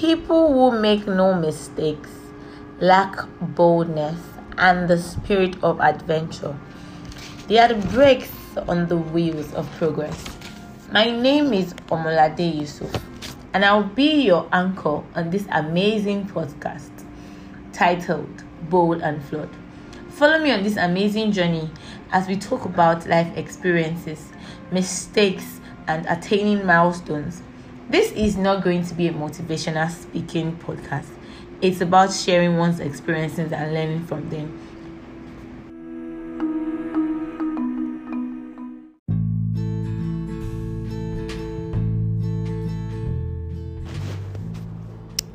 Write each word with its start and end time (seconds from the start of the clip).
People 0.00 0.50
who 0.54 0.80
make 0.80 1.06
no 1.06 1.34
mistakes 1.34 2.08
lack 2.80 3.18
boldness 3.38 4.18
and 4.56 4.88
the 4.88 4.96
spirit 4.96 5.62
of 5.62 5.78
adventure. 5.78 6.58
They 7.48 7.58
are 7.58 7.68
the 7.68 7.86
brakes 7.88 8.32
on 8.66 8.88
the 8.88 8.96
wheels 8.96 9.52
of 9.52 9.70
progress. 9.72 10.24
My 10.90 11.10
name 11.10 11.52
is 11.52 11.74
Omolade 11.90 12.60
Yusuf, 12.60 12.90
and 13.52 13.62
I'll 13.62 13.82
be 13.82 14.22
your 14.22 14.48
anchor 14.54 15.02
on 15.14 15.28
this 15.28 15.44
amazing 15.50 16.28
podcast 16.28 17.04
titled 17.74 18.42
Bold 18.70 19.02
and 19.02 19.22
Flawed. 19.22 19.54
Follow 20.08 20.38
me 20.38 20.50
on 20.50 20.62
this 20.62 20.78
amazing 20.78 21.32
journey 21.32 21.68
as 22.10 22.26
we 22.26 22.36
talk 22.36 22.64
about 22.64 23.06
life 23.06 23.36
experiences, 23.36 24.32
mistakes, 24.72 25.60
and 25.88 26.06
attaining 26.06 26.64
milestones. 26.64 27.42
This 27.90 28.12
is 28.12 28.36
not 28.36 28.62
going 28.62 28.84
to 28.84 28.94
be 28.94 29.08
a 29.08 29.12
motivational 29.12 29.90
speaking 29.90 30.56
podcast. 30.58 31.08
It's 31.60 31.80
about 31.80 32.12
sharing 32.12 32.56
one's 32.56 32.78
experiences 32.78 33.50
and 33.50 33.74
learning 33.74 34.06
from 34.06 34.30
them. 34.30 34.56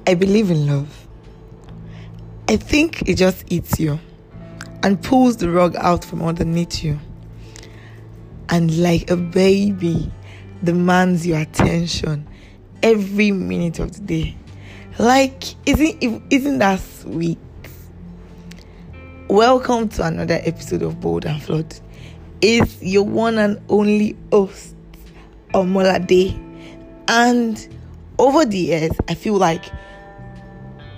I 0.08 0.14
believe 0.14 0.50
in 0.50 0.66
love. 0.66 1.08
I 2.48 2.56
think 2.56 3.02
it 3.02 3.16
just 3.16 3.44
eats 3.52 3.82
you 3.82 4.00
and 4.82 5.04
pulls 5.04 5.36
the 5.36 5.50
rug 5.50 5.76
out 5.76 6.06
from 6.06 6.22
underneath 6.22 6.86
you. 6.86 7.02
And 8.48 8.82
like 8.82 9.12
a 9.12 9.18
baby, 9.18 10.10
demands 10.64 11.28
your 11.28 11.40
attention 11.40 12.30
every 12.86 13.32
minute 13.32 13.80
of 13.80 13.92
the 13.94 14.02
day. 14.02 14.38
Like, 15.00 15.44
isn't 15.68 16.24
isn't 16.30 16.60
that 16.60 16.80
sweet? 16.80 17.40
Welcome 19.28 19.90
to 19.90 20.04
another 20.04 20.40
episode 20.44 20.84
of 20.84 21.02
Bold 21.02 21.26
and 21.26 21.42
Flawed. 21.42 21.74
It's 22.42 22.80
your 22.84 23.02
one 23.02 23.40
and 23.40 23.60
only 23.70 24.16
host, 24.32 24.76
Omolade. 25.56 26.40
And 27.08 27.68
over 28.20 28.46
the 28.46 28.58
years, 28.58 28.92
I 29.10 29.16
feel 29.16 29.34
like 29.34 29.66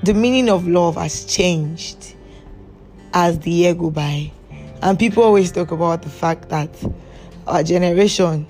the 0.03 0.13
meaning 0.13 0.49
of 0.49 0.67
love 0.67 0.95
has 0.95 1.23
changed 1.23 2.16
as 3.13 3.39
the 3.39 3.51
year 3.51 3.73
go 3.73 3.91
by. 3.91 4.33
And 4.81 4.99
people 4.99 5.23
always 5.23 5.53
talk 5.53 5.72
about 5.72 6.01
the 6.01 6.09
fact 6.09 6.49
that 6.49 6.69
our 7.47 7.63
generation, 7.63 8.45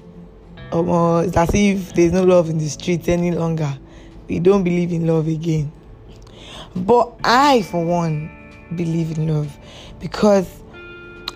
um, 0.72 1.24
it's 1.26 1.38
as 1.38 1.50
if 1.54 1.94
there's 1.94 2.12
no 2.12 2.24
love 2.24 2.50
in 2.50 2.58
the 2.58 2.68
streets 2.70 3.08
any 3.08 3.32
longer. 3.32 3.78
We 4.28 4.40
don't 4.40 4.64
believe 4.64 4.92
in 4.92 5.08
love 5.08 5.28
again. 5.28 5.72
But 6.76 7.14
I, 7.24 7.62
for 7.64 7.84
one, 7.86 8.30
believe 8.76 9.18
in 9.18 9.28
love 9.28 9.58
because 10.00 10.48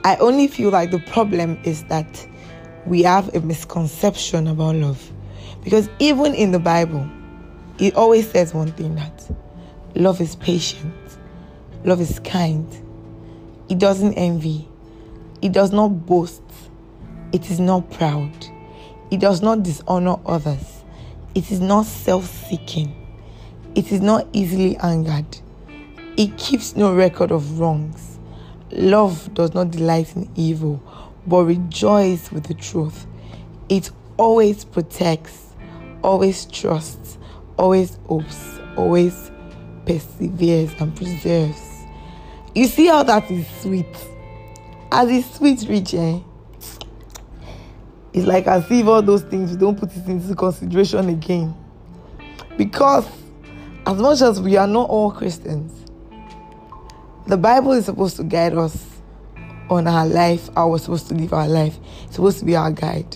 I 0.03 0.15
only 0.17 0.47
feel 0.47 0.69
like 0.71 0.91
the 0.91 0.99
problem 0.99 1.59
is 1.63 1.83
that 1.85 2.27
we 2.85 3.03
have 3.03 3.33
a 3.35 3.41
misconception 3.41 4.47
about 4.47 4.75
love. 4.75 5.11
Because 5.63 5.89
even 5.99 6.33
in 6.33 6.51
the 6.51 6.59
Bible, 6.59 7.07
it 7.77 7.95
always 7.95 8.29
says 8.29 8.53
one 8.53 8.71
thing 8.71 8.95
that 8.95 9.31
love 9.95 10.19
is 10.21 10.35
patient, 10.37 10.93
love 11.83 12.01
is 12.01 12.19
kind, 12.19 12.67
it 13.69 13.77
doesn't 13.77 14.13
envy, 14.15 14.67
it 15.41 15.51
does 15.51 15.71
not 15.71 15.89
boast, 15.89 16.41
it 17.31 17.49
is 17.51 17.59
not 17.59 17.89
proud, 17.91 18.31
it 19.11 19.19
does 19.19 19.41
not 19.41 19.61
dishonor 19.61 20.15
others, 20.25 20.83
it 21.35 21.51
is 21.51 21.59
not 21.59 21.85
self 21.85 22.25
seeking, 22.49 22.95
it 23.75 23.91
is 23.91 24.01
not 24.01 24.27
easily 24.33 24.77
angered, 24.77 25.37
it 26.17 26.37
keeps 26.37 26.75
no 26.75 26.95
record 26.95 27.31
of 27.31 27.59
wrongs. 27.59 28.17
Love 28.71 29.33
does 29.33 29.53
not 29.53 29.69
delight 29.69 30.15
in 30.15 30.29
evil, 30.35 30.81
but 31.27 31.43
rejoices 31.43 32.31
with 32.31 32.45
the 32.45 32.53
truth. 32.53 33.05
It 33.67 33.91
always 34.17 34.63
protects, 34.63 35.53
always 36.03 36.45
trusts, 36.45 37.17
always 37.57 37.97
hopes, 38.07 38.59
always 38.77 39.29
perseveres 39.85 40.73
and 40.79 40.95
preserves. 40.95 41.61
You 42.55 42.67
see 42.67 42.87
how 42.87 43.03
that 43.03 43.29
is 43.29 43.47
sweet? 43.61 43.87
As 44.91 45.09
it's 45.09 45.35
sweet 45.35 45.93
eh? 45.93 46.19
It's 48.13 48.27
like 48.27 48.47
as 48.47 48.69
if 48.69 48.87
all 48.87 49.01
those 49.01 49.23
things 49.23 49.51
we 49.51 49.57
don't 49.57 49.79
put 49.79 49.95
it 49.95 50.05
into 50.07 50.35
consideration 50.35 51.09
again. 51.09 51.55
Because 52.57 53.07
as 53.85 53.97
much 53.97 54.21
as 54.21 54.41
we 54.41 54.57
are 54.57 54.67
not 54.67 54.89
all 54.89 55.11
Christians, 55.11 55.89
the 57.27 57.37
Bible 57.37 57.71
is 57.71 57.85
supposed 57.85 58.17
to 58.17 58.23
guide 58.23 58.53
us 58.53 58.85
on 59.69 59.87
our 59.87 60.05
life, 60.05 60.49
how 60.55 60.69
we're 60.69 60.77
supposed 60.79 61.07
to 61.07 61.13
live 61.13 61.31
our 61.31 61.47
life. 61.47 61.77
It's 62.03 62.15
supposed 62.15 62.39
to 62.39 62.45
be 62.45 62.55
our 62.55 62.71
guide. 62.71 63.15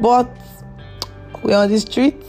But 0.00 0.34
we're 1.42 1.56
on 1.56 1.68
the 1.68 1.78
streets, 1.78 2.26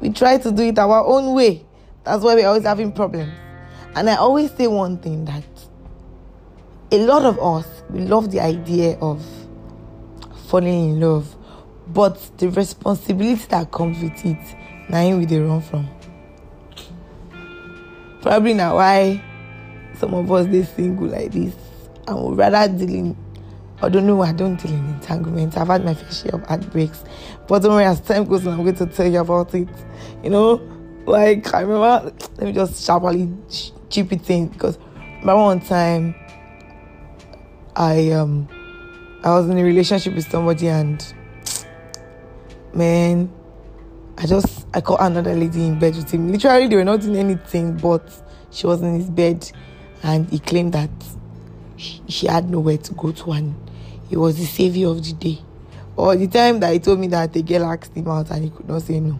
we 0.00 0.10
try 0.10 0.38
to 0.38 0.50
do 0.50 0.62
it 0.62 0.78
our 0.78 1.04
own 1.04 1.34
way. 1.34 1.66
That's 2.04 2.22
why 2.22 2.34
we're 2.34 2.48
always 2.48 2.64
having 2.64 2.92
problems. 2.92 3.32
And 3.94 4.08
I 4.08 4.16
always 4.16 4.50
say 4.52 4.66
one 4.66 4.98
thing 4.98 5.24
that 5.26 5.44
a 6.92 6.98
lot 6.98 7.24
of 7.24 7.38
us 7.40 7.66
we 7.90 8.00
love 8.00 8.30
the 8.30 8.40
idea 8.40 8.96
of 9.00 9.24
falling 10.56 10.90
in 10.90 11.00
love, 11.00 11.36
but 11.88 12.18
the 12.38 12.48
responsibility 12.48 13.44
that 13.50 13.70
comes 13.70 14.02
with 14.02 14.24
it, 14.24 14.56
now 14.88 15.16
we 15.16 15.26
they 15.26 15.38
run 15.38 15.60
from. 15.60 15.86
Probably 18.22 18.54
now 18.54 18.76
why 18.76 19.22
some 19.98 20.14
of 20.14 20.32
us 20.32 20.46
they 20.46 20.64
single 20.64 21.08
like 21.08 21.30
this 21.32 21.54
and 22.08 22.22
would 22.22 22.38
rather 22.38 22.72
deal 22.72 22.88
in 22.88 23.16
I 23.82 23.90
don't 23.90 24.06
know, 24.06 24.22
I 24.22 24.32
don't 24.32 24.56
deal 24.56 24.72
in 24.72 24.86
entanglements. 24.94 25.58
I've 25.58 25.66
had 25.66 25.84
my 25.84 25.92
fair 25.92 26.10
share 26.10 26.40
of 26.40 26.46
heartbreaks. 26.46 27.04
But 27.46 27.58
don't 27.58 27.74
worry, 27.74 27.84
as 27.84 28.00
time 28.00 28.24
goes 28.24 28.46
on, 28.46 28.54
I'm 28.54 28.62
going 28.62 28.74
to 28.76 28.86
tell 28.86 29.06
you 29.06 29.20
about 29.20 29.54
it. 29.54 29.68
You 30.24 30.30
know, 30.30 30.54
like 31.04 31.52
I 31.52 31.60
remember, 31.60 32.10
let 32.38 32.46
me 32.46 32.52
just 32.52 32.82
sharply 32.82 33.30
chip 33.90 34.10
it 34.12 34.30
in 34.30 34.48
because 34.48 34.78
remember 35.20 35.36
one 35.36 35.60
time 35.60 36.14
I 37.76 38.12
um 38.12 38.48
I 39.26 39.30
was 39.30 39.48
in 39.48 39.58
a 39.58 39.64
relationship 39.64 40.14
with 40.14 40.30
somebody 40.30 40.68
and 40.68 41.04
man, 42.72 43.28
I 44.16 44.24
just 44.24 44.68
I 44.72 44.80
caught 44.80 45.00
another 45.00 45.34
lady 45.34 45.66
in 45.66 45.80
bed 45.80 45.96
with 45.96 46.12
him. 46.12 46.30
Literally, 46.30 46.68
they 46.68 46.76
were 46.76 46.84
not 46.84 47.00
doing 47.00 47.16
anything, 47.16 47.76
but 47.76 48.08
she 48.52 48.68
was 48.68 48.82
in 48.82 48.94
his 48.94 49.10
bed, 49.10 49.50
and 50.04 50.30
he 50.30 50.38
claimed 50.38 50.74
that 50.74 50.90
she, 51.76 52.00
she 52.06 52.26
had 52.28 52.48
nowhere 52.48 52.78
to 52.78 52.94
go 52.94 53.10
to, 53.10 53.32
and 53.32 53.56
he 54.08 54.16
was 54.16 54.38
the 54.38 54.44
savior 54.44 54.90
of 54.90 55.04
the 55.04 55.12
day. 55.14 55.40
Or 55.96 56.14
the 56.14 56.28
time 56.28 56.60
that 56.60 56.72
he 56.72 56.78
told 56.78 57.00
me 57.00 57.08
that 57.08 57.32
the 57.32 57.42
girl 57.42 57.64
asked 57.64 57.96
him 57.96 58.06
out 58.06 58.30
and 58.30 58.44
he 58.44 58.50
could 58.50 58.68
not 58.68 58.82
say 58.82 59.00
no. 59.00 59.18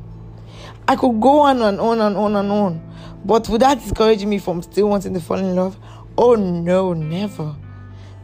I 0.87 0.95
could 0.95 1.21
go 1.21 1.41
on 1.41 1.61
and 1.61 1.81
on 1.81 2.01
and 2.01 2.17
on 2.17 2.37
and 2.37 2.53
on. 2.53 2.93
But 3.25 3.49
would 3.49 3.63
that 3.63 3.81
discourage 3.81 4.25
me 4.25 4.39
from 4.39 4.63
still 4.63 4.89
wanting 4.89 5.15
to 5.15 5.21
fall 5.21 5.39
in 5.39 5.57
love? 5.57 5.77
Oh 6.17 6.37
no, 6.37 6.93
never. 6.93 7.57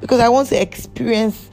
Because 0.01 0.21
I 0.21 0.29
want 0.29 0.49
to 0.51 0.63
experience 0.63 1.49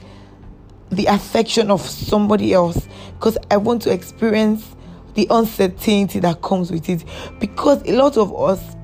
the 0.90 1.06
affection 1.06 1.70
of 1.70 1.80
somebody 1.80 2.52
else. 2.52 2.88
Because 3.14 3.38
I 3.50 3.56
want 3.56 3.82
to 3.82 3.92
experience 3.92 4.74
the 5.14 5.26
uncertainty 5.30 6.20
that 6.20 6.42
comes 6.42 6.70
with 6.70 6.88
it. 6.88 7.04
Because 7.38 7.82
a 7.88 7.92
lot 7.92 8.16
of 8.16 8.34
us, 8.38 8.76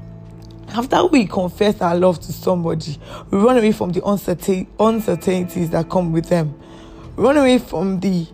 after 0.68 1.06
we 1.06 1.26
confess 1.26 1.80
our 1.80 1.96
love 1.96 2.20
to 2.20 2.32
somebody, 2.32 2.98
we 3.30 3.38
run 3.38 3.56
away 3.56 3.72
from 3.72 3.92
the 3.92 4.04
uncertain- 4.04 4.66
uncertainties 4.78 5.70
that 5.70 5.88
come 5.88 6.12
with 6.12 6.28
them. 6.28 6.54
Run 7.16 7.36
away 7.36 7.58
from 7.58 8.00
the 8.00 8.26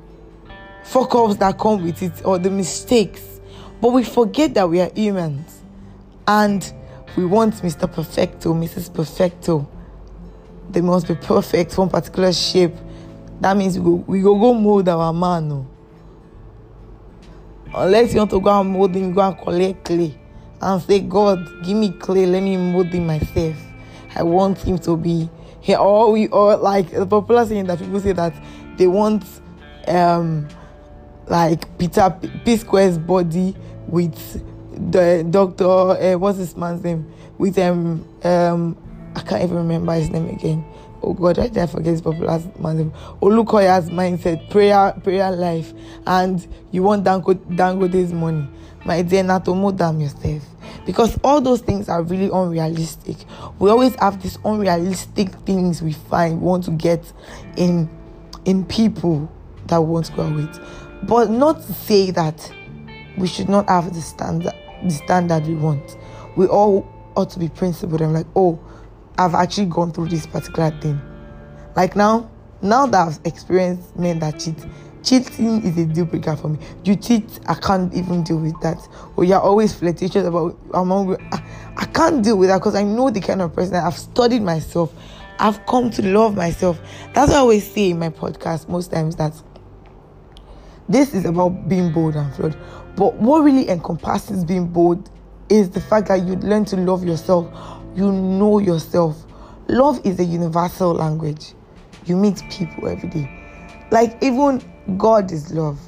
fuck 0.84 1.14
ups 1.14 1.36
that 1.36 1.58
come 1.58 1.84
with 1.84 2.02
it 2.02 2.12
or 2.24 2.38
the 2.38 2.50
mistakes 2.50 3.32
but 3.82 3.90
we 3.90 4.04
forget 4.04 4.54
that 4.54 4.70
we 4.70 4.80
are 4.80 4.92
humans 4.94 5.60
and 6.28 6.72
we 7.16 7.26
want 7.26 7.54
Mr. 7.54 7.92
Perfecto, 7.92 8.54
Mrs. 8.54 8.94
Perfecto. 8.94 9.68
They 10.70 10.80
must 10.80 11.08
be 11.08 11.16
perfect, 11.16 11.76
one 11.76 11.90
particular 11.90 12.32
shape. 12.32 12.76
That 13.42 13.56
means 13.56 13.76
we 13.76 13.84
go, 13.84 13.90
we 14.06 14.20
go, 14.20 14.38
go 14.38 14.54
mold 14.54 14.88
our 14.88 15.12
man. 15.12 15.48
No? 15.48 15.66
Unless 17.74 18.12
you 18.12 18.18
want 18.18 18.30
to 18.30 18.40
go 18.40 18.60
and 18.60 18.70
mold 18.70 18.94
him, 18.94 19.12
go 19.12 19.20
and 19.20 19.36
collect 19.36 19.84
clay 19.84 20.16
and 20.60 20.80
say, 20.80 21.00
God, 21.00 21.64
give 21.64 21.76
me 21.76 21.90
clay, 21.90 22.24
let 22.24 22.40
me 22.40 22.56
mold 22.56 22.86
him 22.86 23.08
myself. 23.08 23.56
I 24.14 24.22
want 24.22 24.58
him 24.58 24.78
to 24.78 24.96
be 24.96 25.28
here. 25.60 25.78
Or 25.78 26.12
we 26.12 26.28
or 26.28 26.54
like 26.56 26.92
the 26.92 27.04
popular 27.04 27.44
saying 27.44 27.66
that 27.66 27.80
people 27.80 27.98
say 27.98 28.12
that 28.12 28.32
they 28.76 28.86
want 28.86 29.24
um 29.88 30.46
like 31.26 31.76
Peter 31.78 32.16
P 32.44 32.56
Square's 32.56 32.96
body 32.96 33.56
with 33.88 34.40
the 34.92 35.26
doctor, 35.28 35.64
uh, 35.64 36.16
what's 36.16 36.38
this 36.38 36.56
man's 36.56 36.84
name? 36.84 37.12
With 37.38 37.58
um, 37.58 38.06
um, 38.22 38.76
I 39.16 39.20
can't 39.22 39.42
even 39.42 39.56
remember 39.56 39.94
his 39.94 40.10
name 40.10 40.28
again. 40.28 40.64
Oh 41.02 41.14
God, 41.14 41.38
I 41.38 41.48
did 41.48 41.68
forget 41.68 41.92
his 41.92 42.00
popular 42.02 42.38
man's 42.58 42.78
name. 42.78 42.92
Olukoya's 43.20 43.90
mindset, 43.90 44.48
prayer, 44.50 44.94
prayer 45.02 45.30
life, 45.32 45.72
and 46.06 46.46
you 46.70 46.82
want 46.82 47.04
Dango 47.04 47.34
Dangote's 47.34 48.12
money. 48.12 48.48
My 48.84 49.02
dear, 49.02 49.22
not 49.22 49.44
to 49.44 49.54
mold 49.54 49.78
them 49.78 50.00
yourself 50.00 50.42
because 50.86 51.18
all 51.22 51.40
those 51.40 51.60
things 51.60 51.88
are 51.88 52.02
really 52.02 52.30
unrealistic. 52.32 53.16
We 53.58 53.70
always 53.70 53.94
have 53.96 54.22
these 54.22 54.38
unrealistic 54.44 55.30
things 55.46 55.82
we 55.82 55.92
find 55.92 56.40
we 56.40 56.46
want 56.46 56.64
to 56.64 56.70
get 56.72 57.12
in 57.56 57.88
in 58.44 58.64
people 58.64 59.30
that 59.66 59.80
we 59.80 59.88
want 59.90 60.06
to 60.06 60.12
go 60.12 60.30
with. 60.30 60.60
But 61.04 61.30
not 61.30 61.62
to 61.62 61.72
say 61.72 62.10
that 62.12 62.52
we 63.16 63.26
should 63.26 63.48
not 63.48 63.68
have 63.68 63.92
the 63.92 64.00
standard 64.00 64.52
the 64.82 64.90
standard 64.90 65.46
we 65.46 65.54
want. 65.54 65.96
We 66.36 66.46
all 66.46 66.88
ought 67.14 67.30
to 67.30 67.38
be 67.38 67.48
principled 67.48 68.02
I'm 68.02 68.12
like, 68.12 68.26
oh, 68.34 68.58
I've 69.18 69.34
actually 69.34 69.66
gone 69.66 69.92
through 69.92 70.08
this 70.08 70.26
particular 70.26 70.70
thing. 70.80 71.00
Like 71.76 71.96
now, 71.96 72.30
now 72.60 72.86
that 72.86 73.08
I've 73.08 73.20
experienced 73.24 73.96
men 73.96 74.18
that 74.20 74.40
cheat, 74.40 74.56
cheating 75.02 75.62
is 75.64 75.76
a 75.78 75.86
deal 75.86 76.04
breaker 76.04 76.36
for 76.36 76.48
me. 76.48 76.58
You 76.84 76.96
cheat, 76.96 77.40
I 77.46 77.54
can't 77.54 77.92
even 77.94 78.22
deal 78.22 78.38
with 78.38 78.60
that. 78.60 78.78
Or 79.16 79.24
you're 79.24 79.40
always 79.40 79.74
flirtatious 79.74 80.26
about 80.26 80.58
among 80.74 81.16
I, 81.32 81.44
I 81.76 81.84
can't 81.86 82.22
deal 82.22 82.38
with 82.38 82.48
that 82.48 82.58
because 82.58 82.74
I 82.74 82.82
know 82.82 83.10
the 83.10 83.20
kind 83.20 83.42
of 83.42 83.54
person 83.54 83.76
I've 83.76 83.98
studied 83.98 84.42
myself. 84.42 84.92
I've 85.38 85.64
come 85.66 85.90
to 85.90 86.02
love 86.02 86.36
myself. 86.36 86.80
That's 87.14 87.30
what 87.30 87.38
I 87.38 87.40
always 87.40 87.70
say 87.70 87.90
in 87.90 87.98
my 87.98 88.10
podcast 88.10 88.68
most 88.68 88.92
times 88.92 89.16
that 89.16 89.34
this 90.88 91.14
is 91.14 91.24
about 91.24 91.68
being 91.68 91.92
bold 91.92 92.16
and 92.16 92.32
flawed. 92.34 92.56
But 92.96 93.14
what 93.14 93.42
really 93.42 93.68
encompasses 93.68 94.44
being 94.44 94.68
bold 94.68 95.10
is 95.48 95.70
the 95.70 95.80
fact 95.80 96.08
that 96.08 96.22
you 96.26 96.36
learn 96.36 96.64
to 96.66 96.76
love 96.76 97.04
yourself. 97.04 97.46
You 97.94 98.10
know 98.10 98.58
yourself. 98.58 99.24
Love 99.68 100.00
is 100.04 100.18
a 100.18 100.24
universal 100.24 100.92
language. 100.94 101.54
You 102.06 102.16
meet 102.16 102.42
people 102.50 102.88
every 102.88 103.08
day. 103.08 103.30
Like 103.90 104.16
even 104.22 104.62
God 104.96 105.30
is 105.30 105.52
love. 105.52 105.78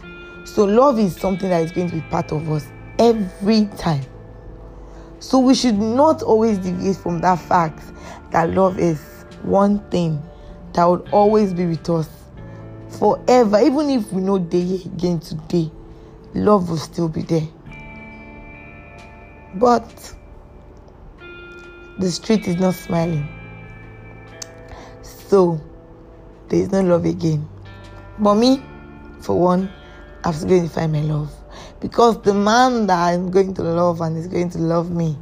So 0.45 0.65
love 0.65 0.99
is 0.99 1.17
something 1.17 1.49
that 1.49 1.63
is 1.63 1.73
going 1.73 1.89
to 1.89 1.97
be 1.97 2.03
part 2.03 2.31
of 2.31 2.51
us 2.51 2.67
every 2.99 3.67
time. 3.79 4.05
So 5.19 5.39
we 5.39 5.55
should 5.55 5.79
not 5.79 6.23
always 6.23 6.59
deviate 6.59 6.97
from 6.97 7.21
that 7.21 7.39
fact 7.39 7.83
that 8.31 8.51
love 8.51 8.79
is 8.79 9.01
one 9.43 9.79
thing 9.91 10.23
that 10.75 10.85
would 10.85 11.09
always 11.11 11.55
be 11.55 11.65
with 11.65 11.89
us 11.89 12.09
forever. 12.99 13.59
Even 13.61 13.89
if 13.89 14.13
we 14.13 14.21
know 14.21 14.39
day 14.39 14.83
again 14.85 15.21
today, 15.21 15.71
love 16.35 16.69
will 16.69 16.77
still 16.77 17.09
be 17.09 17.23
there. 17.23 17.49
But 19.55 20.15
the 21.99 22.11
street 22.11 22.47
is 22.47 22.57
not 22.57 22.75
smiling. 22.75 23.29
So 25.03 25.61
there 26.49 26.61
is 26.61 26.71
no 26.73 26.83
love 26.83 27.05
again. 27.05 27.49
But 28.19 28.35
me, 28.37 28.63
for 29.21 29.39
one, 29.39 29.73
I'm 30.25 30.39
going 30.47 30.69
to 30.69 30.69
find 30.69 30.93
my 30.93 31.01
love. 31.01 31.33
Because 31.81 32.21
the 32.23 32.35
man 32.35 32.87
that 32.87 32.99
I'm 32.99 33.31
going 33.31 33.55
to 33.55 33.63
love 33.63 34.01
and 34.01 34.17
is 34.17 34.27
going 34.27 34.51
to 34.51 34.59
love 34.59 34.91
me 34.91 35.17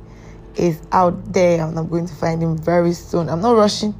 is 0.56 0.80
out 0.92 1.32
there 1.32 1.64
and 1.64 1.78
I'm 1.78 1.88
going 1.88 2.06
to 2.06 2.14
find 2.14 2.42
him 2.42 2.56
very 2.58 2.92
soon. 2.92 3.28
I'm 3.28 3.40
not 3.40 3.56
rushing, 3.56 3.94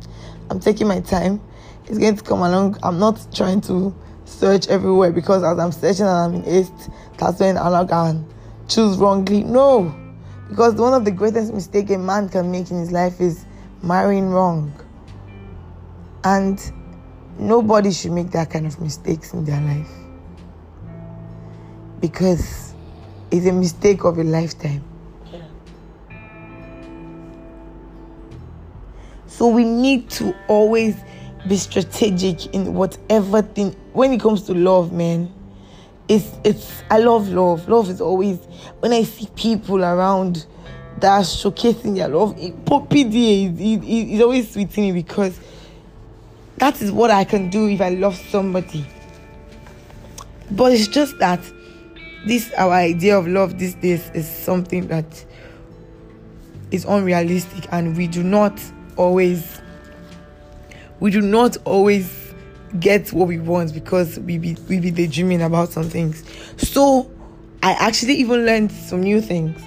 I'm 0.50 0.60
taking 0.60 0.86
my 0.86 1.00
time. 1.00 1.40
It's 1.86 1.98
going 1.98 2.16
to 2.16 2.22
come 2.22 2.40
along. 2.40 2.78
I'm 2.82 2.98
not 2.98 3.26
trying 3.34 3.60
to 3.62 3.94
search 4.24 4.68
everywhere 4.68 5.10
because 5.12 5.42
as 5.42 5.58
I'm 5.58 5.72
searching 5.72 6.06
and 6.06 6.16
I'm 6.16 6.34
in 6.34 6.44
haste, 6.44 6.90
that's 7.18 7.40
when 7.40 7.58
I'm 7.58 7.86
going 7.86 8.26
choose 8.68 8.96
wrongly. 8.96 9.44
No. 9.44 10.01
Because 10.48 10.74
one 10.74 10.92
of 10.94 11.04
the 11.04 11.10
greatest 11.10 11.52
mistakes 11.52 11.90
a 11.90 11.98
man 11.98 12.28
can 12.28 12.50
make 12.50 12.70
in 12.70 12.78
his 12.78 12.92
life 12.92 13.20
is 13.20 13.46
marrying 13.82 14.28
wrong. 14.28 14.72
And 16.24 16.60
nobody 17.38 17.90
should 17.92 18.12
make 18.12 18.30
that 18.32 18.50
kind 18.50 18.66
of 18.66 18.80
mistakes 18.80 19.32
in 19.32 19.44
their 19.44 19.60
life. 19.60 19.90
Because 22.00 22.74
it's 23.30 23.46
a 23.46 23.52
mistake 23.52 24.04
of 24.04 24.18
a 24.18 24.24
lifetime. 24.24 24.84
So 29.26 29.48
we 29.48 29.64
need 29.64 30.10
to 30.10 30.36
always 30.46 30.94
be 31.48 31.56
strategic 31.56 32.54
in 32.54 32.74
whatever 32.74 33.42
thing 33.42 33.74
when 33.92 34.12
it 34.12 34.20
comes 34.20 34.42
to 34.42 34.54
love, 34.54 34.92
man. 34.92 35.32
It's 36.12 36.30
it's 36.44 36.82
I 36.90 36.98
love 36.98 37.30
love. 37.30 37.66
Love 37.70 37.88
is 37.88 38.02
always 38.02 38.38
when 38.80 38.92
I 38.92 39.02
see 39.02 39.28
people 39.34 39.82
around 39.82 40.44
that 40.98 41.08
are 41.10 41.22
showcasing 41.22 41.96
their 41.96 42.08
love. 42.08 42.36
PDA 42.36 43.54
is, 43.54 43.60
is, 43.82 44.10
is 44.16 44.20
always 44.20 44.52
sweet 44.52 44.70
to 44.72 44.80
me 44.82 44.92
because 44.92 45.40
that 46.58 46.82
is 46.82 46.92
what 46.92 47.10
I 47.10 47.24
can 47.24 47.48
do 47.48 47.66
if 47.66 47.80
I 47.80 47.88
love 47.88 48.14
somebody. 48.28 48.84
But 50.50 50.72
it's 50.72 50.86
just 50.86 51.18
that 51.18 51.40
this 52.26 52.52
our 52.58 52.72
idea 52.72 53.16
of 53.16 53.26
love 53.26 53.58
these 53.58 53.74
days 53.76 54.10
is 54.10 54.28
something 54.28 54.88
that 54.88 55.24
is 56.70 56.84
unrealistic 56.84 57.72
and 57.72 57.96
we 57.96 58.06
do 58.06 58.22
not 58.22 58.60
always 58.98 59.62
we 61.00 61.10
do 61.10 61.22
not 61.22 61.56
always 61.64 62.21
get 62.80 63.12
what 63.12 63.28
we 63.28 63.38
want 63.38 63.74
because 63.74 64.18
we 64.20 64.38
be 64.38 64.56
we 64.68 64.80
be 64.80 64.90
daydreaming 64.90 65.42
about 65.42 65.70
some 65.70 65.84
things. 65.84 66.24
So 66.56 67.10
I 67.62 67.72
actually 67.72 68.14
even 68.14 68.46
learned 68.46 68.72
some 68.72 69.02
new 69.02 69.20
things 69.20 69.60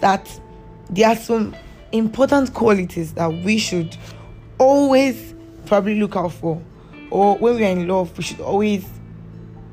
that 0.00 0.28
there 0.90 1.08
are 1.08 1.16
some 1.16 1.54
important 1.92 2.54
qualities 2.54 3.14
that 3.14 3.28
we 3.28 3.58
should 3.58 3.96
always 4.58 5.34
probably 5.66 5.98
look 5.98 6.16
out 6.16 6.32
for. 6.32 6.62
Or 7.10 7.36
when 7.36 7.56
we 7.56 7.64
are 7.64 7.70
in 7.70 7.86
love, 7.88 8.16
we 8.16 8.24
should 8.24 8.40
always 8.40 8.86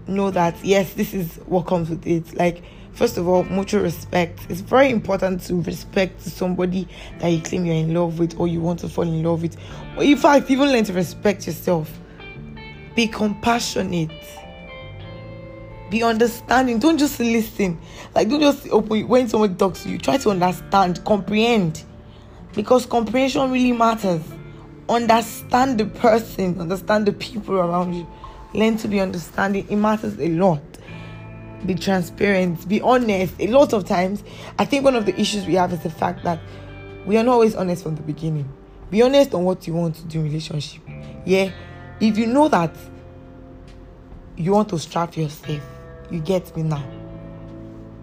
know 0.08 0.32
that 0.32 0.56
yes, 0.64 0.94
this 0.94 1.14
is 1.14 1.36
what 1.46 1.68
comes 1.68 1.90
with 1.90 2.06
it. 2.06 2.36
Like 2.36 2.64
First 3.00 3.18
of 3.18 3.30
all, 3.30 3.46
mutual 3.46 3.82
respect. 3.82 4.42
It's 4.50 4.60
very 4.60 4.90
important 4.90 5.42
to 5.44 5.62
respect 5.62 6.22
somebody 6.22 6.86
that 7.20 7.30
you 7.30 7.42
claim 7.42 7.64
you're 7.64 7.76
in 7.76 7.94
love 7.94 8.20
with 8.20 8.38
or 8.38 8.50
you 8.50 8.60
want 8.60 8.80
to 8.80 8.90
fall 8.90 9.06
in 9.06 9.24
love 9.24 9.42
with. 9.42 9.56
Or 9.96 10.04
in 10.04 10.18
fact, 10.18 10.52
even 10.52 10.70
learn 10.70 10.84
to 10.84 10.92
respect 10.92 11.48
yourself. 11.48 11.90
Be 12.96 13.08
compassionate. 13.08 14.12
Be 15.90 16.04
understanding. 16.04 16.80
Don't 16.80 16.98
just 16.98 17.20
listen. 17.20 17.80
Like 18.14 18.30
don't 18.30 18.42
just 18.42 18.68
open 18.70 19.08
when 19.08 19.28
someone 19.28 19.58
talks 19.58 19.84
to 19.84 19.90
you. 19.90 19.98
Try 19.98 20.18
to 20.18 20.30
understand, 20.30 21.04
comprehend. 21.06 21.84
Because 22.54 22.86
comprehension 22.86 23.52
really 23.52 23.72
matters. 23.72 24.22
Understand 24.88 25.80
the 25.80 25.86
person, 25.86 26.60
understand 26.60 27.06
the 27.06 27.14
people 27.14 27.56
around 27.56 27.94
you. 27.94 28.08
Learn 28.54 28.78
to 28.78 28.88
be 28.88 29.00
understanding. 29.00 29.68
It 29.70 29.76
matters 29.76 30.18
a 30.20 30.30
lot 30.30 30.62
be 31.66 31.76
transparent, 31.76 32.68
be 32.68 32.82
honest. 32.82 33.34
A 33.40 33.48
lot 33.48 33.74
of 33.74 33.86
times, 33.86 34.24
I 34.58 34.66
think 34.66 34.84
one 34.84 34.96
of 34.96 35.06
the 35.06 35.20
issues 35.20 35.46
we 35.46 35.56
have 35.56 35.74
is 35.74 35.80
the 35.80 35.90
fact 35.90 36.24
that 36.24 36.40
we 37.06 37.18
are 37.18 37.24
not 37.24 37.34
always 37.34 37.56
honest 37.56 37.84
from 37.84 37.96
the 37.96 38.02
beginning. 38.02 38.52
Be 38.90 39.02
honest 39.02 39.34
on 39.34 39.44
what 39.44 39.68
you 39.68 39.74
want 39.74 39.96
to 39.96 40.04
do 40.04 40.20
in 40.20 40.26
relationship. 40.26 40.82
Yeah, 41.26 41.52
if 42.00 42.18
you 42.18 42.28
know 42.28 42.48
that 42.48 42.76
you 44.38 44.52
want 44.52 44.70
to 44.70 44.80
strap 44.80 45.18
yourself, 45.18 45.62
you 46.10 46.20
get 46.20 46.56
me 46.56 46.64
now. 46.64 46.84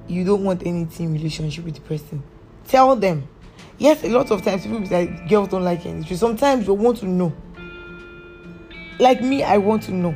You 0.07 0.25
don't 0.25 0.45
want 0.45 0.67
anything 0.67 1.13
relationship 1.13 1.65
with 1.65 1.75
the 1.75 1.81
person. 1.81 2.23
Tell 2.69 2.95
them. 2.95 3.27
Yes, 3.79 4.05
a 4.05 4.09
lot 4.09 4.31
of 4.31 4.43
times 4.43 4.63
people 4.63 4.81
be 4.81 4.89
like 4.89 5.29
girls 5.29 5.49
don't 5.49 5.65
like 5.65 5.85
anything. 5.85 6.17
Sometimes 6.17 6.67
you 6.67 6.75
want 6.75 6.99
to 6.99 7.07
know. 7.07 7.35
Like 8.99 9.23
me, 9.23 9.43
I 9.43 9.59
want 9.59 9.83
to 9.85 9.93
know. 9.93 10.15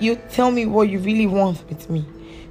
You 0.00 0.16
tell 0.30 0.50
me 0.50 0.66
what 0.66 0.88
you 0.88 0.98
really 0.98 1.26
want 1.26 1.62
with 1.68 1.88
me 1.88 2.04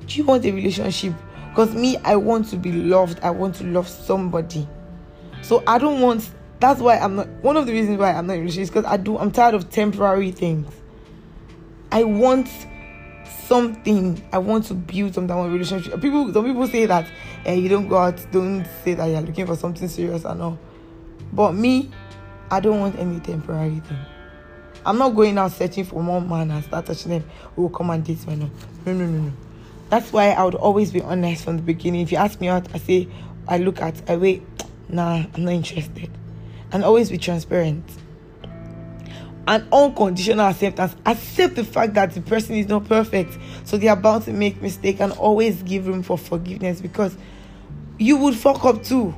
do 0.09 0.17
you 0.17 0.23
want 0.25 0.43
a 0.43 0.51
relationship? 0.51 1.13
Because 1.49 1.73
me, 1.73 1.97
I 1.97 2.15
want 2.15 2.49
to 2.49 2.57
be 2.57 2.71
loved. 2.71 3.19
I 3.21 3.29
want 3.29 3.55
to 3.55 3.63
love 3.63 3.87
somebody. 3.87 4.67
So 5.41 5.63
I 5.67 5.77
don't 5.77 6.01
want. 6.01 6.29
That's 6.59 6.81
why 6.81 6.97
I'm 6.97 7.15
not. 7.15 7.27
One 7.41 7.55
of 7.57 7.65
the 7.65 7.73
reasons 7.73 7.97
why 7.97 8.11
I'm 8.11 8.27
not 8.27 8.33
in 8.33 8.41
relationship 8.41 8.63
is 8.63 8.69
because 8.69 8.85
I 8.85 8.97
do. 8.97 9.17
I'm 9.17 9.31
tired 9.31 9.55
of 9.55 9.69
temporary 9.69 10.31
things. 10.31 10.71
I 11.91 12.03
want 12.03 12.49
something. 13.47 14.21
I 14.33 14.39
want 14.39 14.65
to 14.65 14.73
build 14.73 15.15
some 15.15 15.27
type 15.27 15.37
of 15.37 15.51
relationship. 15.51 16.01
People, 16.01 16.33
some 16.33 16.45
people 16.45 16.67
say 16.67 16.85
that 16.85 17.09
eh, 17.45 17.53
you 17.53 17.69
don't 17.69 17.87
go 17.87 17.97
out. 17.97 18.25
Don't 18.31 18.65
say 18.83 18.93
that 18.93 19.05
you're 19.05 19.21
looking 19.21 19.47
for 19.47 19.55
something 19.55 19.87
serious 19.87 20.25
and 20.25 20.41
all. 20.41 20.59
But 21.31 21.53
me, 21.53 21.91
I 22.51 22.59
don't 22.59 22.79
want 22.79 22.97
any 22.97 23.19
temporary 23.19 23.79
thing. 23.79 23.97
I'm 24.85 24.97
not 24.97 25.09
going 25.09 25.37
out 25.37 25.51
searching 25.51 25.85
for 25.85 26.01
one 26.01 26.27
man 26.27 26.51
and 26.51 26.63
start 26.63 26.85
touching 26.85 27.11
them. 27.11 27.23
Will 27.55 27.69
come 27.69 27.89
and 27.89 28.03
date 28.03 28.25
me? 28.27 28.35
No, 28.35 28.49
no, 28.85 28.93
no, 28.93 29.05
no, 29.05 29.21
no. 29.23 29.31
That's 29.89 30.11
why 30.13 30.29
I 30.31 30.43
would 30.43 30.55
always 30.55 30.91
be 30.91 31.01
honest 31.01 31.43
from 31.43 31.57
the 31.57 31.63
beginning. 31.63 32.01
If 32.01 32.11
you 32.11 32.17
ask 32.17 32.39
me 32.39 32.47
out, 32.47 32.67
I 32.73 32.77
say, 32.77 33.07
I 33.47 33.57
look 33.57 33.81
at, 33.81 34.09
I 34.09 34.17
wait, 34.17 34.43
nah, 34.87 35.25
I'm 35.33 35.45
not 35.45 35.53
interested. 35.53 36.09
And 36.71 36.83
always 36.83 37.09
be 37.09 37.17
transparent. 37.17 37.83
And 39.47 39.67
unconditional 39.73 40.47
acceptance. 40.47 40.95
Accept 41.05 41.55
the 41.55 41.63
fact 41.63 41.95
that 41.95 42.11
the 42.13 42.21
person 42.21 42.55
is 42.55 42.67
not 42.67 42.87
perfect. 42.87 43.37
So 43.63 43.77
they 43.77 43.87
are 43.87 43.95
bound 43.95 44.25
to 44.25 44.33
make 44.33 44.61
mistakes 44.61 45.01
and 45.01 45.11
always 45.13 45.63
give 45.63 45.87
room 45.87 46.03
for 46.03 46.17
forgiveness 46.17 46.81
because 46.81 47.17
you 47.97 48.17
would 48.17 48.35
fuck 48.35 48.63
up 48.65 48.83
too. 48.83 49.15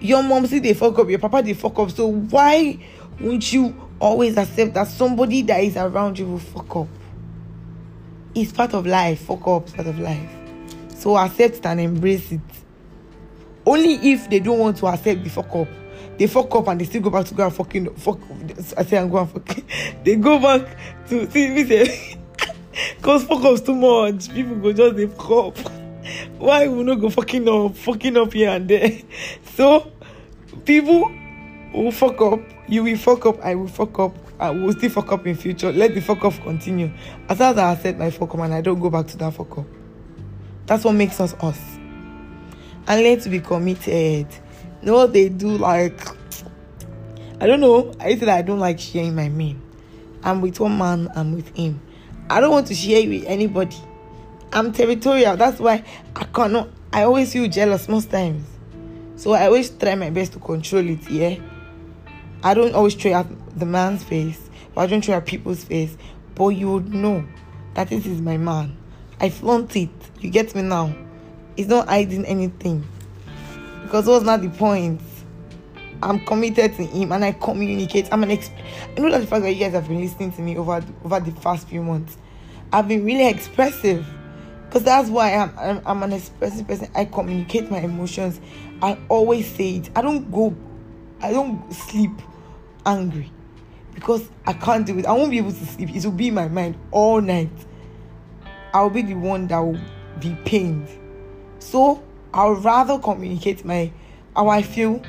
Your 0.00 0.22
mom 0.22 0.46
see 0.46 0.58
they 0.58 0.74
fuck 0.74 0.98
up, 0.98 1.08
your 1.08 1.18
papa 1.18 1.42
they 1.42 1.54
fuck 1.54 1.78
up. 1.78 1.90
So 1.90 2.06
why 2.08 2.78
won't 3.20 3.52
you 3.52 3.74
always 3.98 4.36
accept 4.36 4.74
that 4.74 4.88
somebody 4.88 5.42
that 5.42 5.62
is 5.62 5.76
around 5.76 6.18
you 6.18 6.26
will 6.26 6.38
fuck 6.38 6.76
up? 6.76 6.88
It's 8.34 8.52
part 8.52 8.74
of 8.74 8.86
life. 8.86 9.20
Fuck 9.20 9.46
up, 9.46 9.72
part 9.74 9.88
of 9.88 9.98
life. 9.98 10.30
So 10.96 11.16
accept 11.16 11.56
it 11.56 11.66
and 11.66 11.80
embrace 11.80 12.32
it. 12.32 12.40
only 13.66 13.94
if 14.12 14.28
they 14.28 14.40
don't 14.40 14.58
want 14.58 14.76
to 14.78 14.86
accept 14.86 15.24
the 15.24 15.30
fuck 15.30 15.54
up 15.54 15.68
they 16.18 16.26
fuck 16.26 16.54
up 16.54 16.68
and 16.68 16.80
they 16.80 16.84
still 16.84 17.02
go 17.02 17.10
back 17.10 17.26
to 17.26 17.34
go 17.34 17.44
and 17.44 17.54
fucking 17.54 17.94
fuck 17.96 18.18
i 18.76 18.84
say 18.84 18.96
and 18.96 19.10
go 19.10 19.18
and 19.18 19.30
fuck 19.30 19.58
they 20.04 20.16
go 20.16 20.38
back 20.38 20.76
to 21.08 21.30
see 21.30 21.48
me 21.48 21.64
say 21.64 22.18
cause 23.02 23.24
fuck 23.24 23.44
up's 23.44 23.60
too 23.60 23.74
much. 23.74 24.32
People 24.32 24.56
go 24.56 24.72
just 24.72 24.96
they 24.96 25.06
fuck 25.06 25.30
up. 25.30 25.58
Why 26.38 26.68
we 26.68 26.82
not 26.82 26.96
go 26.96 27.10
fucking 27.10 27.48
up 27.48 27.76
fucking 27.76 28.16
up 28.16 28.32
here 28.32 28.50
and 28.50 28.68
there? 28.68 28.98
So 29.54 29.92
people 30.64 31.10
will 31.72 31.92
fuck 31.92 32.20
up. 32.20 32.40
You 32.68 32.82
will 32.84 32.96
fuck 32.96 33.26
up 33.26 33.40
i 33.40 33.54
will 33.54 33.68
fuck 33.68 33.98
up. 33.98 34.16
I 34.38 34.50
will 34.50 34.72
still 34.72 34.90
fuck 34.90 35.12
up 35.12 35.26
in 35.26 35.36
future. 35.36 35.72
Let 35.72 35.94
the 35.94 36.00
fuck 36.00 36.24
up 36.24 36.34
continue. 36.42 36.92
As 37.28 37.38
long 37.38 37.52
as 37.52 37.58
i 37.58 37.72
accept 37.72 37.98
my 37.98 38.10
fuck 38.10 38.34
up 38.34 38.40
and 38.40 38.54
i 38.54 38.60
don't 38.60 38.80
go 38.80 38.90
back 38.90 39.06
to 39.08 39.16
that 39.18 39.34
fuck 39.34 39.58
up. 39.58 39.66
That's 40.66 40.84
what 40.84 40.92
makes 40.92 41.20
us 41.20 41.34
us. 41.34 41.60
And 42.86 43.22
to 43.22 43.30
be 43.30 43.40
committed 43.40 44.26
no 44.84 45.06
they 45.06 45.28
do 45.28 45.56
like 45.56 45.98
i 47.40 47.46
don't 47.46 47.60
know. 47.60 47.92
I 48.00 48.14
that 48.14 48.28
i 48.28 48.42
don't 48.42 48.58
like 48.58 48.78
sharing 48.78 49.14
my 49.14 49.28
main 49.28 49.60
i'm 50.22 50.40
with 50.40 50.60
one 50.60 50.76
man 50.76 51.10
i'm 51.16 51.34
with 51.34 51.54
him. 51.56 51.80
I 52.30 52.40
don't 52.40 52.50
want 52.50 52.68
to 52.68 52.74
share 52.74 53.06
with 53.06 53.24
anybody. 53.26 53.76
I'm 54.52 54.72
territorial. 54.72 55.36
That's 55.36 55.58
why 55.58 55.84
i 56.14 56.24
cannot 56.24 56.68
i 56.92 57.02
always 57.02 57.32
feel 57.32 57.48
jealous 57.48 57.88
most 57.88 58.10
times. 58.10 58.46
So 59.16 59.32
i 59.32 59.46
always 59.46 59.70
try 59.70 59.94
my 59.94 60.10
best 60.10 60.32
to 60.34 60.38
control 60.38 60.88
it 60.88 61.10
yeah? 61.10 61.36
I 62.42 62.52
don't 62.54 62.74
always 62.74 62.94
try 62.94 63.12
at 63.12 63.26
the 63.58 63.66
man's 63.66 64.04
face 64.04 64.50
but 64.74 64.82
i 64.82 64.86
don't 64.86 65.02
try 65.02 65.16
at 65.16 65.26
people's 65.26 65.64
face. 65.64 65.96
But 66.34 66.48
you 66.48 66.72
would 66.72 66.92
know 66.92 67.24
that 67.74 67.88
this 67.88 68.06
is 68.06 68.20
my 68.20 68.36
man. 68.36 68.76
I 69.20 69.30
flaunt 69.30 69.76
it. 69.76 69.90
You 70.20 70.30
get 70.30 70.54
me 70.54 70.62
now? 70.62 70.94
It's 71.56 71.68
not 71.68 71.88
hiding 71.88 72.24
anything 72.24 72.84
because 73.84 74.06
what's 74.06 74.24
not 74.24 74.40
the 74.42 74.48
point? 74.48 75.00
I'm 76.02 76.24
committed 76.26 76.74
to 76.76 76.84
him 76.84 77.12
and 77.12 77.24
i 77.24 77.32
communicate. 77.32 78.08
I'm 78.12 78.22
an 78.24 78.30
exp- 78.30 78.52
i 78.96 79.00
know 79.00 79.10
that 79.10 79.20
the 79.20 79.26
fact 79.26 79.42
that 79.42 79.52
you 79.52 79.60
guys 79.60 79.72
have 79.72 79.86
been 79.88 80.00
listening 80.00 80.32
to 80.32 80.42
me 80.42 80.56
over 80.56 80.84
over 81.04 81.20
the 81.20 81.32
past 81.40 81.68
few 81.68 81.82
months 81.82 82.18
i've 82.72 82.88
been 82.88 83.04
really 83.04 83.26
expressive. 83.28 84.06
Because 84.66 84.82
that's 84.82 85.08
why 85.08 85.34
I'm, 85.34 85.56
I'm 85.58 85.82
i'm 85.86 86.02
an 86.02 86.12
expressive 86.12 86.66
person. 86.66 86.90
I 86.94 87.04
communicate 87.04 87.70
my 87.70 87.78
emotions. 87.78 88.40
I 88.82 88.98
always 89.08 89.46
say 89.50 89.76
it. 89.76 89.90
I 89.94 90.02
don't 90.02 90.30
go 90.32 90.54
i 91.20 91.30
don't 91.30 91.72
sleep 91.72 92.10
angry. 92.84 93.30
Because 93.94 94.28
i 94.46 94.52
can't 94.52 94.84
do 94.84 94.98
it. 94.98 95.06
I 95.06 95.12
won't 95.12 95.30
be 95.30 95.38
able 95.38 95.52
to 95.52 95.66
sleep. 95.66 95.94
It 95.94 96.04
will 96.04 96.12
be 96.12 96.28
in 96.28 96.34
my 96.34 96.48
mind 96.48 96.76
all 96.90 97.20
night. 97.20 97.52
I'll 98.72 98.90
be 98.90 99.02
the 99.02 99.14
one 99.14 99.46
that 99.46 99.58
will 99.60 99.80
be 100.18 100.34
pained. 100.44 100.88
So 101.60 102.02
I'll 102.34 102.56
rather 102.56 102.98
communicate 102.98 103.64
my 103.64 103.92
how 104.34 104.48
I 104.48 104.62
feel 104.62 105.00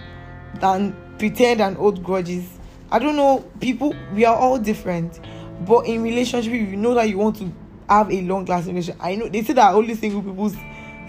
than 0.59 0.95
pretend 1.17 1.59
and 1.59 1.75
hold 1.75 2.03
grudges. 2.03 2.47
I 2.91 2.99
don't 2.99 3.15
know, 3.15 3.43
people 3.59 3.95
we 4.13 4.25
are 4.25 4.35
all 4.35 4.59
different, 4.59 5.19
but 5.65 5.87
in 5.87 6.03
relationship, 6.03 6.53
you 6.53 6.77
know 6.77 6.93
that 6.93 7.09
you 7.09 7.17
want 7.17 7.37
to 7.37 7.51
have 7.89 8.11
a 8.11 8.21
long 8.21 8.45
lasting 8.45 8.75
relationship, 8.75 9.03
I 9.03 9.15
know 9.15 9.27
they 9.27 9.41
say 9.41 9.53
that 9.53 9.73
only 9.73 9.95
single 9.95 10.21
people 10.21 10.51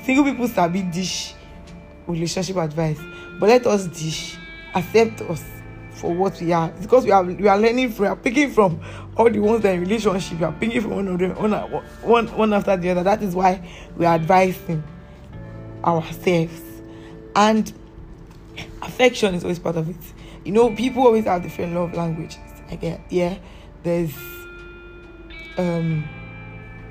single 0.05 0.25
people 0.25 0.49
sabi 0.49 0.83
dish 0.85 1.35
relationship 2.07 2.57
advice, 2.57 2.99
but 3.39 3.51
let 3.51 3.67
us 3.67 3.87
dish, 3.89 4.39
accept 4.75 5.21
us 5.21 5.45
for 5.91 6.15
what 6.15 6.41
we 6.41 6.51
are. 6.51 6.71
It's 6.71 6.87
because 6.87 7.05
we 7.05 7.11
are 7.11 7.25
we 7.25 7.47
are 7.47 7.59
learning 7.59 7.91
from 7.91 8.05
we 8.05 8.09
are 8.09 8.17
picking 8.17 8.51
from 8.53 8.81
all 9.19 9.29
the 9.29 9.39
ones 9.39 9.63
that 9.65 9.75
in 9.75 9.83
relationship, 9.83 10.39
we 10.39 10.47
are 10.47 10.53
picking 10.53 10.81
from 10.81 10.93
one 10.93 11.35
one, 11.35 11.53
one, 11.53 12.27
one 12.29 12.53
after 12.55 12.75
the 12.75 12.89
other. 12.89 13.03
That 13.03 13.23
is 13.23 13.35
why 13.35 13.61
we 13.99 14.07
are 14.07 14.15
advising 14.15 14.83
ourselves 15.87 16.61
and 17.35 17.73
affection 18.83 19.35
is 19.35 19.45
always 19.45 19.59
part 19.59 19.77
of 19.77 19.89
it. 19.89 19.97
You 20.45 20.53
know 20.53 20.75
people 20.75 21.03
always 21.03 21.25
have 21.25 21.43
different 21.43 21.75
love 21.75 21.95
languages 21.95 22.39
i 22.71 22.77
get 22.77 23.01
yeah? 23.11 23.37
There's 23.83 24.15
um 25.59 26.05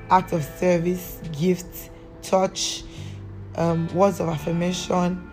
act 0.09 0.33
of 0.33 0.43
service 0.43 1.19
gift 1.37 1.89
touch 2.21 2.83
um 3.55 3.87
words 3.93 4.19
of 4.19 4.29
affirmation 4.29 5.29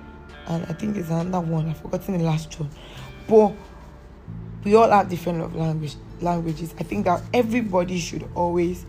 and 0.46 0.66
i 0.66 0.72
think 0.72 0.94
there's 0.94 1.10
another 1.10 1.40
one 1.40 1.68
i've 1.68 1.78
forgotten 1.78 2.18
the 2.18 2.24
last 2.24 2.58
one. 2.58 2.70
But 3.28 3.54
we 4.64 4.74
all 4.74 4.90
have 4.90 5.08
different 5.08 5.40
love 5.40 5.54
language 5.54 5.94
languages. 6.20 6.74
I 6.78 6.84
think 6.84 7.04
that 7.06 7.22
everybody 7.34 7.98
should 7.98 8.28
always 8.34 8.86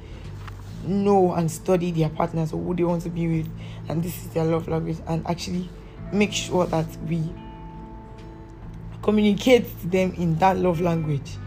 know 0.83 1.33
and 1.33 1.49
study 1.49 1.91
their 1.91 2.09
partners 2.09 2.53
or 2.53 2.61
who 2.61 2.75
they 2.75 2.83
want 2.83 3.03
to 3.03 3.09
be 3.09 3.27
with. 3.27 3.49
And 3.89 4.03
this 4.03 4.17
is 4.23 4.29
their 4.29 4.45
love 4.45 4.67
language. 4.67 4.97
And 5.07 5.25
actually 5.27 5.69
make 6.11 6.31
sure 6.31 6.65
that 6.67 6.85
we 7.07 7.23
communicate 9.01 9.65
to 9.81 9.87
them 9.87 10.13
in 10.17 10.35
that 10.39 10.57
love 10.57 10.81
language. 10.81 11.37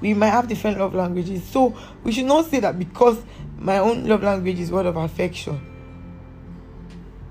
We 0.00 0.14
might 0.14 0.28
have 0.28 0.48
different 0.48 0.78
love 0.78 0.94
languages. 0.94 1.42
So 1.44 1.76
we 2.04 2.12
should 2.12 2.26
not 2.26 2.46
say 2.46 2.60
that 2.60 2.78
because 2.78 3.22
my 3.58 3.78
own 3.78 4.06
love 4.06 4.22
language 4.22 4.60
is 4.60 4.70
word 4.70 4.86
of 4.86 4.96
affection 4.96 5.60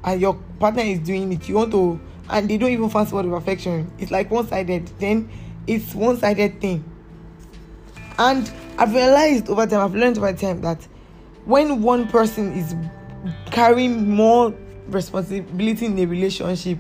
and 0.03 0.21
your 0.21 0.35
partner 0.59 0.83
is 0.83 0.99
doing 0.99 1.31
it 1.31 1.47
you 1.49 1.55
want 1.55 1.71
to 1.71 1.99
and 2.29 2.49
they 2.49 2.57
don't 2.57 2.71
even 2.71 2.89
fancy 2.89 3.13
word 3.13 3.25
of 3.25 3.33
affection. 3.33 3.91
It's 3.99 4.09
like 4.11 4.31
one-sided. 4.31 4.87
Then 4.99 5.29
it's 5.67 5.93
one-sided 5.93 6.59
thing. 6.59 6.83
And 8.17 8.51
i've 8.77 8.93
realized 8.93 9.49
over 9.49 9.65
time 9.65 9.79
i've 9.79 9.95
learned 9.95 10.17
over 10.17 10.33
time 10.33 10.59
that 10.61 10.85
when 11.45 11.81
one 11.81 12.07
person 12.07 12.53
is 12.53 12.75
carrying 13.51 14.09
more 14.09 14.53
responsibility 14.87 15.85
in 15.85 15.97
a 15.99 16.05
relationship 16.05 16.77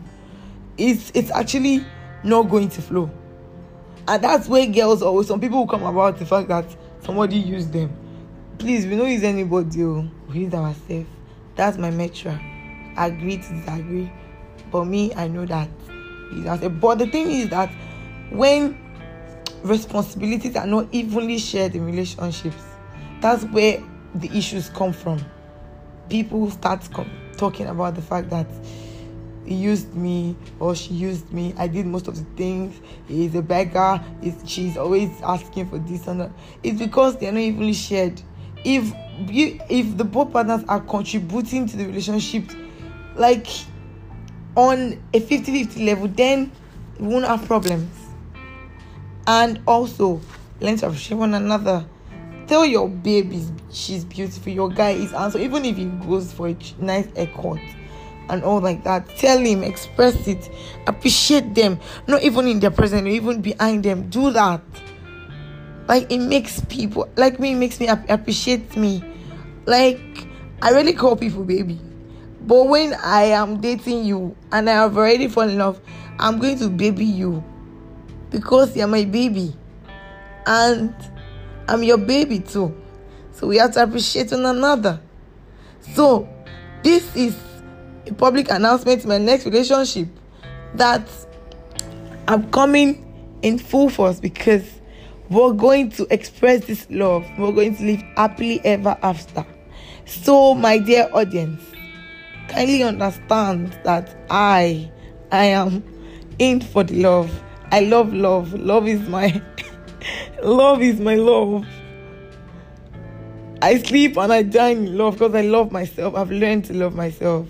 it's 0.77 1.11
it's 1.13 1.31
actually 1.31 1.85
not 2.23 2.43
going 2.43 2.69
to 2.69 2.81
flow. 2.81 3.09
And 4.07 4.23
that's 4.23 4.47
where 4.47 4.65
girls 4.67 5.01
always 5.01 5.27
some 5.27 5.39
people 5.39 5.59
will 5.59 5.67
come 5.67 5.83
about 5.83 6.17
the 6.17 6.25
fact 6.25 6.47
that 6.49 6.65
somebody 7.01 7.37
used 7.37 7.71
them. 7.71 7.95
Please 8.57 8.85
we 8.85 8.95
don't 8.95 9.09
use 9.09 9.23
anybody 9.23 9.83
oh. 9.83 10.07
We 10.29 10.39
use 10.41 10.53
ourselves 10.53 11.07
that's 11.55 11.77
my 11.77 11.91
metra 11.91 12.39
agree 12.97 13.37
to 13.37 13.53
disagree. 13.53 14.11
But 14.71 14.85
me 14.85 15.13
i 15.15 15.27
know 15.27 15.45
that 15.45 15.69
but 16.81 16.95
the 16.95 17.07
thing 17.07 17.31
is 17.31 17.49
that 17.49 17.71
when 18.31 18.77
responsibilities 19.63 20.55
are 20.55 20.67
not 20.67 20.87
evenly 20.91 21.37
shared 21.37 21.75
in 21.75 21.85
relationships 21.85 22.61
that's 23.21 23.43
where 23.45 23.81
the 24.15 24.35
issues 24.37 24.69
come 24.69 24.93
from. 24.93 25.23
People 26.09 26.49
start 26.51 26.87
com- 26.93 27.09
talking 27.37 27.67
about 27.67 27.95
the 27.95 28.01
fact 28.01 28.29
that 28.29 28.47
he 29.45 29.55
used 29.55 29.93
me 29.93 30.35
or 30.59 30.75
she 30.75 30.93
used 30.93 31.31
me. 31.31 31.53
I 31.57 31.67
did 31.67 31.85
most 31.85 32.07
of 32.07 32.15
the 32.15 32.23
things. 32.35 32.79
He's 33.07 33.35
a 33.35 33.41
beggar. 33.41 34.03
He's, 34.21 34.35
she's 34.45 34.77
always 34.77 35.09
asking 35.21 35.69
for 35.69 35.77
this 35.79 36.07
and 36.07 36.21
that. 36.21 36.31
It's 36.63 36.79
because 36.79 37.17
they're 37.17 37.31
not 37.31 37.41
evenly 37.41 37.73
shared. 37.73 38.21
If 38.63 38.91
you, 39.29 39.59
if 39.69 39.97
the 39.97 40.03
both 40.03 40.33
partners 40.33 40.63
are 40.67 40.79
contributing 40.79 41.67
to 41.67 41.77
the 41.77 41.85
relationship, 41.85 42.49
like 43.15 43.47
on 44.55 45.03
a 45.13 45.19
50-50 45.19 45.85
level, 45.85 46.07
then 46.07 46.51
we 46.99 47.07
won't 47.07 47.25
have 47.25 47.45
problems. 47.45 47.91
And 49.27 49.61
also, 49.67 50.21
learn 50.59 50.77
to 50.77 50.87
appreciate 50.87 51.17
one 51.17 51.33
another 51.33 51.85
tell 52.47 52.65
your 52.65 52.87
baby 52.89 53.43
she's 53.71 54.05
beautiful 54.05 54.51
your 54.51 54.69
guy 54.69 54.91
is 54.91 55.11
handsome 55.11 55.41
even 55.41 55.65
if 55.65 55.77
he 55.77 55.85
goes 55.85 56.31
for 56.31 56.49
a 56.49 56.57
nice 56.79 57.07
haircut 57.15 57.59
and 58.29 58.43
all 58.43 58.59
like 58.59 58.83
that 58.83 59.07
tell 59.17 59.39
him 59.39 59.63
express 59.63 60.27
it 60.27 60.49
appreciate 60.87 61.53
them 61.53 61.79
not 62.07 62.21
even 62.23 62.47
in 62.47 62.59
their 62.59 62.71
presence 62.71 63.07
even 63.07 63.41
behind 63.41 63.83
them 63.83 64.09
do 64.09 64.31
that. 64.31 64.61
Like 65.87 66.11
it 66.11 66.17
makes 66.17 66.61
people 66.61 67.07
like 67.15 67.39
me 67.39 67.53
makes 67.53 67.79
me 67.79 67.87
appreciate 67.87 68.75
me. 68.75 69.03
Like 69.65 70.01
i 70.61 70.71
really 70.71 70.93
call 70.93 71.15
people 71.15 71.43
baby 71.43 71.79
but 72.41 72.67
when 72.67 72.93
i 73.03 73.23
am 73.23 73.59
dating 73.59 74.05
you 74.05 74.35
and 74.51 74.69
i 74.69 74.73
have 74.73 74.97
already 74.97 75.27
fallen 75.27 75.49
in 75.49 75.57
love 75.57 75.81
i'm 76.17 76.39
going 76.39 76.57
to 76.57 76.69
baby 76.69 77.03
you 77.03 77.43
because 78.35 78.75
you're 78.75 78.87
my 78.87 79.05
baby. 79.05 79.55
And 80.45 80.93
I'm 81.67 81.83
your 81.83 81.97
baby 81.97 82.39
too. 82.39 82.75
So 83.31 83.47
we 83.47 83.57
have 83.57 83.73
to 83.73 83.83
appreciate 83.83 84.31
one 84.31 84.45
another. 84.45 84.99
So 85.93 86.29
this 86.83 87.15
is 87.15 87.35
a 88.07 88.13
public 88.13 88.49
announcement 88.49 89.01
to 89.01 89.07
my 89.07 89.17
next 89.17 89.45
relationship 89.45 90.07
that 90.75 91.07
I'm 92.27 92.49
coming 92.51 93.01
in 93.41 93.57
full 93.57 93.89
force 93.89 94.19
because 94.19 94.63
we're 95.29 95.53
going 95.53 95.89
to 95.91 96.07
express 96.13 96.65
this 96.65 96.87
love. 96.89 97.25
We're 97.37 97.51
going 97.51 97.75
to 97.77 97.83
live 97.83 98.01
happily 98.15 98.61
ever 98.63 98.97
after. 99.01 99.45
So, 100.05 100.53
my 100.53 100.77
dear 100.77 101.09
audience, 101.13 101.61
kindly 102.47 102.83
understand 102.83 103.77
that 103.83 104.15
I 104.29 104.91
I 105.31 105.45
am 105.45 105.83
in 106.37 106.61
for 106.61 106.83
the 106.83 107.01
love. 107.01 107.43
I 107.71 107.79
love 107.81 108.13
love. 108.13 108.53
Love 108.53 108.87
is 108.87 109.07
my 109.09 109.41
love 110.43 110.81
is 110.81 110.99
my 110.99 111.15
love. 111.15 111.65
I 113.61 113.81
sleep 113.81 114.17
and 114.17 114.31
I 114.31 114.43
die 114.43 114.69
in 114.69 114.97
love 114.97 115.15
because 115.15 115.33
I 115.33 115.41
love 115.41 115.71
myself. 115.71 116.15
I've 116.15 116.31
learned 116.31 116.65
to 116.65 116.73
love 116.73 116.95
myself. 116.95 117.47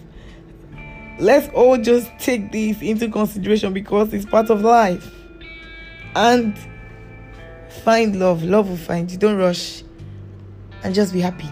let's 1.19 1.47
all 1.53 1.77
just 1.77 2.11
take 2.19 2.51
this 2.51 2.81
into 2.81 3.09
consideration 3.09 3.73
because 3.73 4.13
it's 4.13 4.25
part 4.25 4.49
of 4.49 4.61
life. 4.61 5.11
And 6.15 6.57
find 7.83 8.19
love. 8.19 8.43
Love 8.43 8.69
will 8.69 8.77
find 8.77 9.11
you. 9.11 9.17
Don't 9.17 9.37
rush. 9.37 9.83
And 10.83 10.93
just 10.93 11.13
be 11.13 11.19
happy. 11.19 11.49